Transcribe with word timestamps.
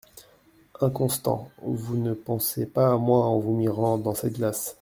Inconstant! 0.79 1.51
vous 1.61 1.95
ne 1.95 2.15
pensez 2.15 2.65
pas 2.65 2.91
à 2.93 2.97
moi 2.97 3.27
en 3.27 3.37
vous 3.37 3.55
mirant 3.55 3.99
dans 3.99 4.15
cette 4.15 4.33
glace. 4.33 4.79